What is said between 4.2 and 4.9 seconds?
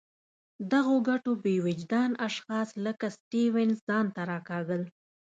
راکاږل.